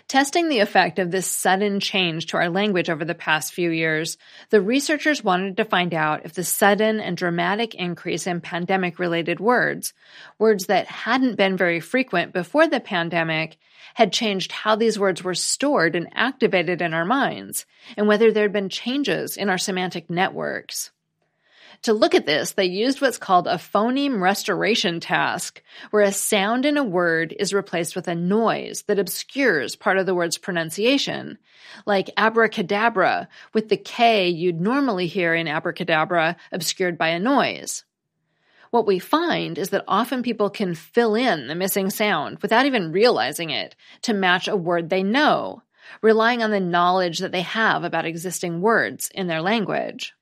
Testing 0.08 0.50
the 0.50 0.60
effect 0.60 1.00
of 1.00 1.12
this 1.12 1.28
sudden 1.28 1.80
change 1.80 2.28
to 2.28 2.38
our 2.38 2.50
language 2.50 2.90
over 2.90 3.06
the 3.06 3.16
past 3.16 3.54
few 3.54 3.70
years, 3.72 4.18
the 4.50 4.62
researchers 4.62 5.24
wanted 5.24 5.58
to 5.58 5.66
find 5.66 5.94
out 5.94 6.26
if 6.26 6.34
the 6.34 6.44
sudden 6.44 7.00
and 7.00 7.18
dramatic 7.18 7.76
increase 7.76 8.28
in 8.28 8.42
pandemic 8.42 9.00
related 9.00 9.40
words, 9.40 9.94
words 10.38 10.68
that 10.68 10.88
hadn't 10.88 11.36
been 11.36 11.58
very 11.58 11.80
frequent 11.80 12.34
before 12.34 12.68
the 12.68 12.80
pandemic, 12.80 13.58
had 13.96 14.14
changed 14.14 14.52
how 14.52 14.76
these 14.76 15.00
words 15.00 15.24
were 15.24 15.36
stored 15.36 15.96
and 15.96 16.08
activated 16.14 16.82
in 16.82 16.94
our 16.94 17.06
minds, 17.06 17.66
and 17.98 18.08
whether 18.08 18.32
there 18.32 18.44
had 18.44 18.54
been 18.54 18.70
changes 18.70 19.36
in 19.38 19.50
our 19.50 19.58
semantic 19.58 20.10
networks. 20.10 20.92
To 21.84 21.94
look 21.94 22.14
at 22.14 22.26
this, 22.26 22.52
they 22.52 22.66
used 22.66 23.00
what's 23.00 23.18
called 23.18 23.48
a 23.48 23.56
phoneme 23.56 24.20
restoration 24.20 25.00
task, 25.00 25.64
where 25.92 26.04
a 26.04 26.12
sound 26.12 26.66
in 26.66 26.76
a 26.76 26.84
word 26.84 27.34
is 27.40 27.54
replaced 27.54 27.96
with 27.96 28.10
a 28.10 28.16
noise 28.16 28.82
that 28.88 29.00
obscures 29.00 29.78
part 29.78 29.98
of 29.98 30.06
the 30.06 30.14
word's 30.14 30.38
pronunciation, 30.38 31.38
like 31.86 32.10
abracadabra, 32.18 33.30
with 33.54 33.70
the 33.70 33.78
K 33.78 34.28
you'd 34.28 34.60
normally 34.60 35.08
hear 35.08 35.34
in 35.34 35.48
abracadabra 35.48 36.36
obscured 36.52 36.98
by 36.98 37.10
a 37.10 37.20
noise. 37.20 37.86
What 38.72 38.86
we 38.86 39.00
find 39.00 39.58
is 39.58 39.70
that 39.70 39.86
often 39.88 40.22
people 40.22 40.50
can 40.50 40.76
fill 40.76 41.16
in 41.16 41.48
the 41.48 41.56
missing 41.56 41.90
sound 41.90 42.40
without 42.42 42.66
even 42.66 42.92
realizing 42.92 43.52
it 43.52 43.76
to 44.02 44.14
match 44.14 44.50
a 44.50 44.56
word 44.56 44.90
they 44.90 45.02
know, 45.02 45.64
relying 46.02 46.44
on 46.44 46.52
the 46.52 46.60
knowledge 46.60 47.20
that 47.20 47.32
they 47.32 47.42
have 47.42 47.86
about 47.86 48.06
existing 48.06 48.60
words 48.60 49.10
in 49.16 49.28
their 49.28 49.42
language. 49.42 50.14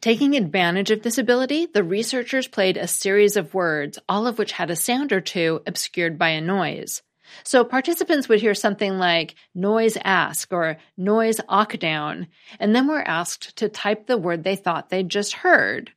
Taking 0.00 0.36
advantage 0.36 0.90
of 0.90 1.02
this 1.02 1.18
ability, 1.18 1.66
the 1.66 1.82
researchers 1.82 2.48
played 2.48 2.76
a 2.76 2.86
series 2.86 3.36
of 3.36 3.54
words, 3.54 3.98
all 4.08 4.26
of 4.26 4.38
which 4.38 4.52
had 4.52 4.70
a 4.70 4.76
sound 4.76 5.12
or 5.12 5.20
two 5.20 5.62
obscured 5.66 6.18
by 6.18 6.30
a 6.30 6.40
noise. 6.40 7.02
So 7.42 7.64
participants 7.64 8.28
would 8.28 8.40
hear 8.40 8.54
something 8.54 8.98
like 8.98 9.34
noise 9.54 9.96
ask 10.04 10.52
or 10.52 10.76
noise 10.96 11.40
down, 11.78 12.28
and 12.60 12.74
then 12.74 12.86
were 12.86 13.06
asked 13.06 13.56
to 13.56 13.68
type 13.68 14.06
the 14.06 14.18
word 14.18 14.44
they 14.44 14.56
thought 14.56 14.90
they'd 14.90 15.08
just 15.08 15.32
heard. 15.32 15.92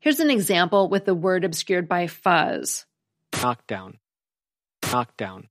Here's 0.00 0.20
an 0.20 0.30
example 0.30 0.88
with 0.88 1.04
the 1.04 1.14
word 1.14 1.44
obscured 1.44 1.88
by 1.88 2.06
fuzz. 2.06 2.86
Knockdown. 3.34 3.98
Knockdown. 4.92 5.48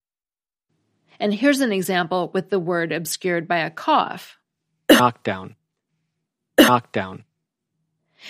And 1.20 1.34
here's 1.34 1.62
an 1.62 1.72
example 1.72 2.32
with 2.34 2.50
the 2.50 2.60
word 2.60 2.92
obscured 2.92 3.48
by 3.48 3.60
a 3.60 3.70
cough. 3.70 4.38
Knockdown. 4.90 5.56
Knockdown. 6.60 7.24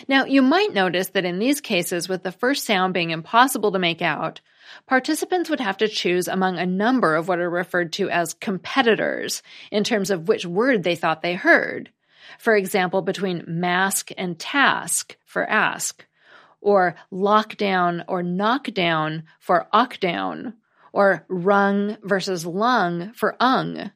Now, 0.07 0.25
you 0.25 0.41
might 0.41 0.73
notice 0.73 1.09
that 1.09 1.25
in 1.25 1.39
these 1.39 1.61
cases, 1.61 2.09
with 2.09 2.23
the 2.23 2.31
first 2.31 2.65
sound 2.65 2.93
being 2.93 3.11
impossible 3.11 3.71
to 3.71 3.79
make 3.79 4.01
out, 4.01 4.41
participants 4.87 5.49
would 5.49 5.59
have 5.59 5.77
to 5.77 5.87
choose 5.87 6.27
among 6.27 6.57
a 6.57 6.65
number 6.65 7.15
of 7.15 7.27
what 7.27 7.39
are 7.39 7.49
referred 7.49 7.93
to 7.93 8.09
as 8.09 8.33
competitors 8.33 9.41
in 9.71 9.83
terms 9.83 10.11
of 10.11 10.27
which 10.27 10.45
word 10.45 10.83
they 10.83 10.95
thought 10.95 11.21
they 11.21 11.35
heard. 11.35 11.89
For 12.39 12.55
example, 12.55 13.01
between 13.01 13.45
mask 13.47 14.11
and 14.17 14.37
task 14.37 15.15
for 15.25 15.45
ask, 15.49 16.05
or 16.61 16.95
lockdown 17.11 18.03
or 18.07 18.23
knockdown 18.23 19.23
for 19.39 19.67
ockdown, 19.73 20.53
or 20.91 21.25
rung 21.27 21.97
versus 22.03 22.45
lung 22.45 23.13
for 23.13 23.35
ung. 23.39 23.91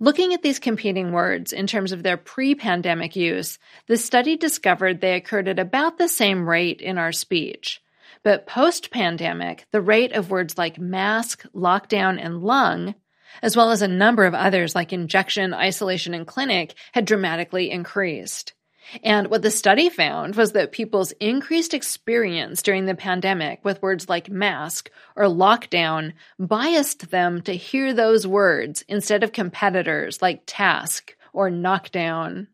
Looking 0.00 0.34
at 0.34 0.42
these 0.42 0.58
competing 0.58 1.12
words 1.12 1.52
in 1.52 1.66
terms 1.66 1.92
of 1.92 2.02
their 2.02 2.16
pre 2.16 2.54
pandemic 2.54 3.16
use, 3.16 3.58
the 3.86 3.96
study 3.96 4.36
discovered 4.36 5.00
they 5.00 5.14
occurred 5.14 5.48
at 5.48 5.58
about 5.58 5.98
the 5.98 6.08
same 6.08 6.48
rate 6.48 6.80
in 6.80 6.98
our 6.98 7.12
speech. 7.12 7.82
But 8.22 8.46
post 8.46 8.90
pandemic, 8.90 9.66
the 9.70 9.82
rate 9.82 10.12
of 10.12 10.30
words 10.30 10.56
like 10.56 10.78
mask, 10.78 11.44
lockdown, 11.54 12.18
and 12.24 12.42
lung 12.42 12.94
as 13.42 13.56
well 13.56 13.70
as 13.70 13.82
a 13.82 13.88
number 13.88 14.24
of 14.24 14.34
others 14.34 14.74
like 14.74 14.92
injection, 14.92 15.54
isolation, 15.54 16.14
and 16.14 16.26
clinic, 16.26 16.74
had 16.92 17.04
dramatically 17.04 17.70
increased. 17.70 18.53
And 19.02 19.28
what 19.28 19.42
the 19.42 19.50
study 19.50 19.88
found 19.88 20.36
was 20.36 20.52
that 20.52 20.72
people's 20.72 21.12
increased 21.12 21.74
experience 21.74 22.62
during 22.62 22.86
the 22.86 22.94
pandemic 22.94 23.64
with 23.64 23.82
words 23.82 24.08
like 24.08 24.30
mask 24.30 24.90
or 25.16 25.24
lockdown 25.24 26.12
biased 26.38 27.10
them 27.10 27.42
to 27.42 27.52
hear 27.52 27.92
those 27.92 28.26
words 28.26 28.84
instead 28.88 29.22
of 29.22 29.32
competitors 29.32 30.20
like 30.22 30.42
task 30.46 31.16
or 31.32 31.50
knockdown. 31.50 32.48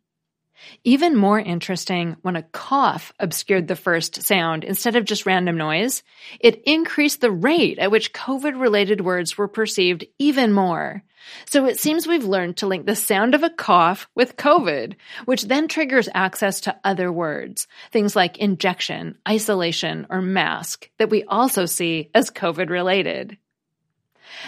Even 0.84 1.16
more 1.16 1.38
interesting, 1.38 2.16
when 2.22 2.36
a 2.36 2.42
cough 2.42 3.12
obscured 3.18 3.68
the 3.68 3.76
first 3.76 4.22
sound 4.22 4.64
instead 4.64 4.96
of 4.96 5.04
just 5.04 5.26
random 5.26 5.56
noise, 5.56 6.02
it 6.38 6.62
increased 6.64 7.20
the 7.20 7.30
rate 7.30 7.78
at 7.78 7.90
which 7.90 8.12
COVID 8.12 8.60
related 8.60 9.00
words 9.00 9.36
were 9.36 9.48
perceived 9.48 10.04
even 10.18 10.52
more. 10.52 11.02
So 11.46 11.66
it 11.66 11.78
seems 11.78 12.06
we've 12.06 12.24
learned 12.24 12.58
to 12.58 12.66
link 12.66 12.86
the 12.86 12.96
sound 12.96 13.34
of 13.34 13.42
a 13.42 13.50
cough 13.50 14.08
with 14.14 14.36
COVID, 14.36 14.94
which 15.26 15.44
then 15.44 15.68
triggers 15.68 16.08
access 16.14 16.62
to 16.62 16.78
other 16.82 17.12
words, 17.12 17.66
things 17.92 18.16
like 18.16 18.38
injection, 18.38 19.18
isolation, 19.28 20.06
or 20.08 20.22
mask, 20.22 20.90
that 20.98 21.10
we 21.10 21.24
also 21.24 21.66
see 21.66 22.10
as 22.14 22.30
COVID 22.30 22.70
related. 22.70 23.36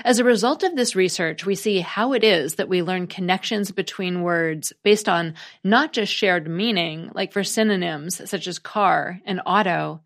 As 0.04 0.18
a 0.18 0.24
result 0.24 0.62
of 0.62 0.76
this 0.76 0.96
research, 0.96 1.46
we 1.46 1.54
see 1.54 1.80
how 1.80 2.12
it 2.12 2.24
is 2.24 2.54
that 2.56 2.68
we 2.68 2.82
learn 2.82 3.06
connections 3.06 3.70
between 3.70 4.22
words 4.22 4.72
based 4.82 5.08
on 5.08 5.34
not 5.62 5.92
just 5.92 6.12
shared 6.12 6.48
meaning, 6.48 7.10
like 7.14 7.32
for 7.32 7.44
synonyms 7.44 8.28
such 8.28 8.46
as 8.46 8.58
car 8.58 9.20
and 9.24 9.40
auto, 9.46 10.00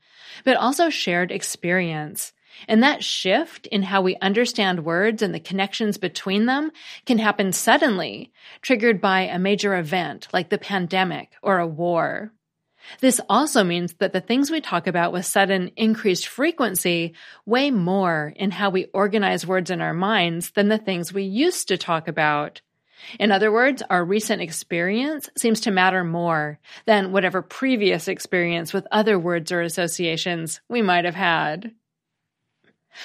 but 0.45 0.57
also 0.57 0.91
shared 0.91 1.31
experience. 1.31 2.33
And 2.69 2.83
that 2.83 3.05
shift 3.05 3.67
in 3.67 3.83
how 3.83 4.01
we 4.01 4.17
understand 4.17 4.85
words 4.85 5.23
and 5.23 5.35
the 5.35 5.41
connections 5.41 5.99
between 5.99 6.47
them 6.47 6.71
can 7.05 7.19
happen 7.19 7.53
suddenly, 7.53 8.33
triggered 8.63 9.01
by 9.01 9.23
a 9.23 9.39
major 9.39 9.77
event 9.77 10.29
like 10.33 10.49
the 10.49 10.59
pandemic 10.59 11.33
or 11.43 11.59
a 11.59 11.67
war. 11.67 12.33
This 13.01 13.21
also 13.29 13.65
means 13.65 13.95
that 13.95 14.13
the 14.13 14.21
things 14.21 14.51
we 14.51 14.61
talk 14.61 14.87
about 14.87 15.13
with 15.13 15.27
sudden 15.27 15.71
increased 15.77 16.27
frequency 16.27 17.15
weigh 17.45 17.71
more 17.71 18.33
in 18.37 18.51
how 18.51 18.71
we 18.71 18.87
organize 18.87 19.47
words 19.47 19.71
in 19.71 19.81
our 19.81 19.95
minds 19.95 20.51
than 20.51 20.69
the 20.69 20.79
things 20.79 21.13
we 21.13 21.25
used 21.25 21.69
to 21.69 21.79
talk 21.79 22.09
about. 22.09 22.61
In 23.19 23.31
other 23.31 23.53
words, 23.53 23.83
our 23.89 24.05
recent 24.05 24.41
experience 24.41 25.29
seems 25.37 25.61
to 25.63 25.71
matter 25.71 26.03
more 26.03 26.59
than 26.87 27.13
whatever 27.13 27.43
previous 27.43 28.09
experience 28.09 28.73
with 28.73 28.87
other 28.91 29.19
words 29.19 29.53
or 29.53 29.61
associations 29.61 30.61
we 30.69 30.83
might 30.83 31.05
have 31.05 31.15
had. 31.15 31.73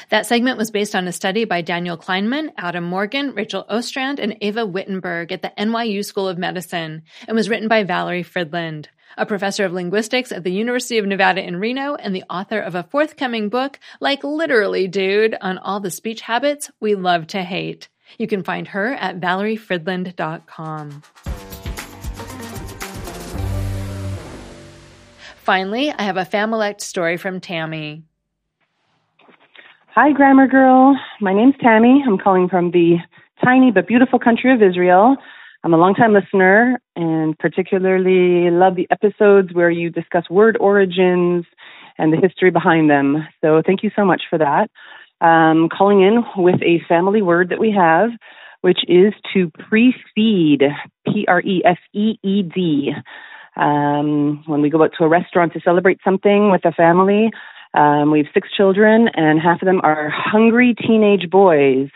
That 0.09 0.25
segment 0.25 0.57
was 0.57 0.71
based 0.71 0.95
on 0.95 1.07
a 1.07 1.11
study 1.11 1.43
by 1.43 1.61
Daniel 1.61 1.97
Kleinman, 1.97 2.53
Adam 2.57 2.85
Morgan, 2.85 3.33
Rachel 3.33 3.65
Ostrand, 3.69 4.19
and 4.19 4.37
Ava 4.39 4.65
Wittenberg 4.65 5.33
at 5.33 5.41
the 5.41 5.51
NYU 5.57 6.05
School 6.05 6.29
of 6.29 6.37
Medicine 6.37 7.03
and 7.27 7.35
was 7.35 7.49
written 7.49 7.67
by 7.67 7.83
Valerie 7.83 8.23
Fridland 8.23 8.87
a 9.17 9.25
professor 9.25 9.65
of 9.65 9.73
linguistics 9.73 10.31
at 10.31 10.43
the 10.43 10.51
University 10.51 10.97
of 10.97 11.05
Nevada 11.05 11.45
in 11.45 11.57
Reno 11.57 11.95
and 11.95 12.15
the 12.15 12.23
author 12.29 12.59
of 12.59 12.75
a 12.75 12.83
forthcoming 12.83 13.49
book, 13.49 13.79
like 13.99 14.23
literally, 14.23 14.87
dude, 14.87 15.35
on 15.41 15.57
all 15.57 15.79
the 15.79 15.91
speech 15.91 16.21
habits 16.21 16.71
we 16.79 16.95
love 16.95 17.27
to 17.27 17.43
hate. 17.43 17.89
You 18.17 18.27
can 18.27 18.43
find 18.43 18.67
her 18.69 18.93
at 18.93 19.19
valeriefridland.com. 19.19 21.03
Finally, 25.37 25.91
I 25.91 26.03
have 26.03 26.17
a 26.17 26.25
Familect 26.25 26.81
story 26.81 27.17
from 27.17 27.39
Tammy. 27.39 28.03
Hi, 29.95 30.13
Grammar 30.13 30.47
Girl. 30.47 30.97
My 31.19 31.33
name's 31.33 31.55
Tammy. 31.59 32.03
I'm 32.07 32.17
calling 32.17 32.47
from 32.47 32.71
the 32.71 32.97
tiny 33.43 33.71
but 33.71 33.87
beautiful 33.87 34.19
country 34.19 34.53
of 34.53 34.61
Israel. 34.61 35.17
I'm 35.63 35.73
a 35.73 35.77
longtime 35.77 36.13
listener 36.13 36.79
and 36.95 37.37
particularly 37.37 38.49
love 38.49 38.75
the 38.75 38.87
episodes 38.89 39.53
where 39.53 39.69
you 39.69 39.91
discuss 39.91 40.27
word 40.29 40.57
origins 40.59 41.45
and 41.99 42.11
the 42.11 42.17
history 42.17 42.49
behind 42.49 42.89
them. 42.89 43.27
So 43.41 43.61
thank 43.63 43.83
you 43.83 43.91
so 43.95 44.03
much 44.03 44.23
for 44.27 44.39
that. 44.39 44.69
Um, 45.25 45.69
calling 45.69 46.01
in 46.01 46.23
with 46.35 46.59
a 46.63 46.81
family 46.89 47.21
word 47.21 47.49
that 47.49 47.59
we 47.59 47.71
have, 47.77 48.09
which 48.61 48.79
is 48.87 49.13
to 49.33 49.51
pre-feed, 49.69 50.63
P-R-E-F-E-E-D. 51.05 52.93
Um, 53.55 54.43
when 54.47 54.61
we 54.61 54.69
go 54.71 54.83
out 54.83 54.93
to 54.97 55.03
a 55.03 55.09
restaurant 55.09 55.53
to 55.53 55.61
celebrate 55.61 55.99
something 56.03 56.49
with 56.49 56.65
a 56.65 56.71
family, 56.71 57.29
um, 57.75 58.11
we 58.11 58.19
have 58.19 58.27
six 58.33 58.49
children, 58.55 59.09
and 59.13 59.39
half 59.39 59.61
of 59.61 59.65
them 59.65 59.79
are 59.83 60.09
hungry 60.09 60.73
teenage 60.73 61.29
boys. 61.29 61.89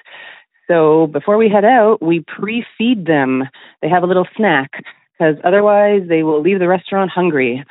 So 0.68 1.08
before 1.08 1.38
we 1.38 1.50
head 1.50 1.66
out, 1.66 2.02
we 2.02 2.24
pre 2.26 2.66
feed 2.78 3.06
them. 3.06 3.44
They 3.82 3.90
have 3.90 4.04
a 4.04 4.08
little 4.08 4.28
snack 4.36 4.84
because 5.18 5.36
otherwise 5.44 6.02
they 6.08 6.24
will 6.24 6.42
leave 6.42 6.60
the 6.60 6.68
restaurant 6.68 7.12
hungry. 7.12 7.64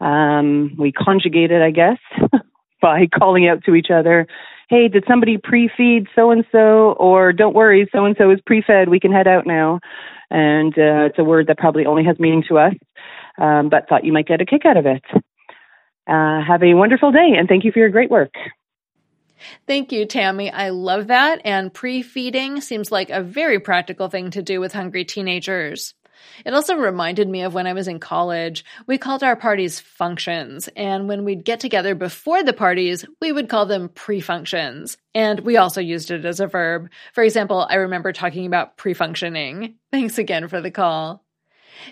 Um, 0.00 0.74
we 0.78 0.92
conjugate 0.92 1.50
it, 1.50 1.62
I 1.62 1.70
guess, 1.70 1.98
by 2.82 3.06
calling 3.06 3.46
out 3.46 3.64
to 3.64 3.74
each 3.74 3.88
other, 3.92 4.26
hey, 4.70 4.88
did 4.88 5.04
somebody 5.06 5.36
pre 5.36 5.68
feed 5.76 6.06
so 6.14 6.30
and 6.30 6.44
so? 6.50 6.92
Or 6.92 7.32
don't 7.32 7.54
worry, 7.54 7.88
so 7.92 8.04
and 8.06 8.16
so 8.16 8.30
is 8.30 8.40
pre 8.46 8.62
fed. 8.62 8.88
We 8.88 9.00
can 9.00 9.12
head 9.12 9.26
out 9.26 9.46
now. 9.46 9.80
And 10.30 10.72
uh, 10.78 11.10
it's 11.10 11.18
a 11.18 11.24
word 11.24 11.48
that 11.48 11.58
probably 11.58 11.84
only 11.84 12.04
has 12.04 12.18
meaning 12.20 12.44
to 12.48 12.58
us, 12.58 12.74
um, 13.38 13.68
but 13.68 13.88
thought 13.88 14.04
you 14.04 14.12
might 14.12 14.28
get 14.28 14.40
a 14.40 14.46
kick 14.46 14.64
out 14.64 14.76
of 14.76 14.86
it. 14.86 15.02
Uh, 16.06 16.40
have 16.46 16.62
a 16.62 16.74
wonderful 16.74 17.12
day 17.12 17.34
and 17.36 17.48
thank 17.48 17.64
you 17.64 17.72
for 17.72 17.80
your 17.80 17.88
great 17.88 18.10
work. 18.10 18.32
Thank 19.66 19.92
you, 19.92 20.06
Tammy. 20.06 20.50
I 20.50 20.70
love 20.70 21.08
that. 21.08 21.40
And 21.44 21.72
pre 21.72 22.02
feeding 22.02 22.60
seems 22.60 22.92
like 22.92 23.10
a 23.10 23.22
very 23.22 23.60
practical 23.60 24.08
thing 24.08 24.30
to 24.32 24.42
do 24.42 24.60
with 24.60 24.72
hungry 24.72 25.04
teenagers. 25.04 25.94
It 26.44 26.54
also 26.54 26.76
reminded 26.76 27.28
me 27.28 27.42
of 27.42 27.54
when 27.54 27.66
I 27.66 27.72
was 27.72 27.88
in 27.88 28.00
college. 28.00 28.64
We 28.86 28.98
called 28.98 29.22
our 29.22 29.36
parties 29.36 29.80
functions, 29.80 30.68
and 30.76 31.08
when 31.08 31.24
we'd 31.24 31.44
get 31.44 31.60
together 31.60 31.94
before 31.94 32.42
the 32.42 32.52
parties, 32.52 33.04
we 33.20 33.32
would 33.32 33.48
call 33.48 33.66
them 33.66 33.88
pre 33.88 34.20
functions. 34.20 34.96
And 35.14 35.40
we 35.40 35.56
also 35.56 35.80
used 35.80 36.10
it 36.10 36.24
as 36.24 36.40
a 36.40 36.46
verb. 36.46 36.90
For 37.12 37.24
example, 37.24 37.66
I 37.68 37.76
remember 37.76 38.12
talking 38.12 38.46
about 38.46 38.76
pre 38.76 38.94
functioning. 38.94 39.76
Thanks 39.90 40.18
again 40.18 40.48
for 40.48 40.60
the 40.60 40.70
call. 40.70 41.24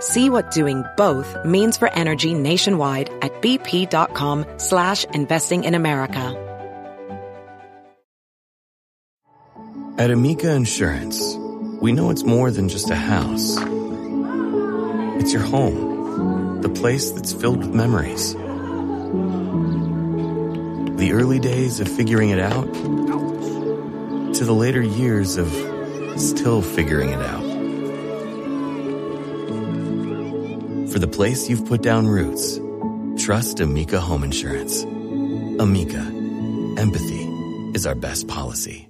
See 0.00 0.28
what 0.28 0.50
doing 0.50 0.84
both 0.96 1.44
means 1.44 1.76
for 1.76 1.88
energy 1.92 2.34
nationwide 2.34 3.10
at 3.22 3.32
bp.com 3.40 4.44
slash 4.58 5.04
investing 5.04 5.64
in 5.64 5.74
America. 5.74 6.40
At 9.96 10.10
Amica 10.10 10.52
Insurance, 10.52 11.36
we 11.80 11.92
know 11.92 12.10
it's 12.10 12.24
more 12.24 12.50
than 12.50 12.68
just 12.68 12.90
a 12.90 12.96
house. 12.96 13.56
It's 15.20 15.32
your 15.32 15.42
home, 15.42 16.60
the 16.62 16.68
place 16.68 17.12
that's 17.12 17.32
filled 17.32 17.58
with 17.58 17.72
memories. 17.72 18.34
The 20.98 21.12
early 21.12 21.38
days 21.38 21.78
of 21.78 21.88
figuring 21.88 22.30
it 22.30 22.40
out 22.40 22.72
to 24.34 24.44
the 24.44 24.52
later 24.52 24.82
years 24.82 25.36
of 25.36 25.48
still 26.20 26.60
figuring 26.60 27.10
it 27.10 27.20
out. 27.20 27.43
For 30.94 31.00
the 31.00 31.08
place 31.08 31.50
you've 31.50 31.66
put 31.66 31.82
down 31.82 32.06
roots, 32.06 32.60
trust 33.18 33.58
Amica 33.58 33.98
Home 34.00 34.22
Insurance. 34.22 34.84
Amica, 35.58 35.98
empathy 36.78 37.24
is 37.74 37.84
our 37.84 37.96
best 37.96 38.28
policy. 38.28 38.88